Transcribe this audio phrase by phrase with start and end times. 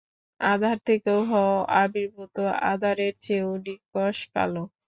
[0.41, 1.53] আঁধার থেকে হও
[1.81, 2.35] আবির্ভূত,
[2.71, 4.63] আঁধারের চেয়েও নিকষ কালো।